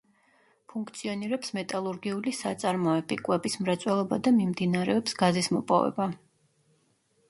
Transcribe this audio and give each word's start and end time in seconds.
ფუნქციონირებს 0.71 1.53
მეტალურგიული 1.57 2.33
საწარმოები, 2.39 3.21
კვების 3.29 3.61
მრეწველობა 3.67 4.21
და 4.29 4.37
მიმდინარეობს 4.43 5.19
გაზის 5.25 5.55
მოპოვება. 5.57 6.15